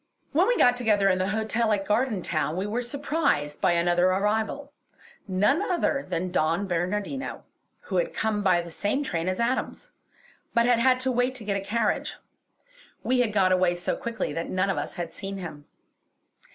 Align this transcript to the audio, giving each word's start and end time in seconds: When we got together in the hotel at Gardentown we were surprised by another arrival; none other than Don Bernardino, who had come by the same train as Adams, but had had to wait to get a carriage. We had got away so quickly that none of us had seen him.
When 0.31 0.47
we 0.47 0.57
got 0.57 0.75
together 0.75 1.09
in 1.09 1.19
the 1.19 1.27
hotel 1.27 1.71
at 1.73 1.85
Gardentown 1.85 2.57
we 2.57 2.65
were 2.65 2.81
surprised 2.81 3.61
by 3.61 3.73
another 3.73 4.07
arrival; 4.07 4.73
none 5.27 5.61
other 5.61 6.07
than 6.09 6.31
Don 6.31 6.65
Bernardino, 6.65 7.43
who 7.81 7.97
had 7.97 8.11
come 8.11 8.41
by 8.41 8.63
the 8.63 8.71
same 8.71 9.03
train 9.03 9.27
as 9.27 9.39
Adams, 9.39 9.91
but 10.55 10.65
had 10.65 10.79
had 10.79 10.99
to 11.01 11.11
wait 11.11 11.35
to 11.35 11.43
get 11.45 11.55
a 11.55 11.61
carriage. 11.61 12.15
We 13.03 13.19
had 13.19 13.31
got 13.31 13.51
away 13.51 13.75
so 13.75 13.95
quickly 13.95 14.33
that 14.33 14.49
none 14.49 14.71
of 14.71 14.77
us 14.79 14.95
had 14.95 15.13
seen 15.13 15.37
him. 15.37 15.65